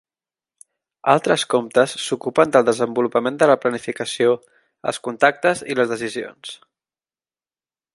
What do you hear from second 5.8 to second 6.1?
les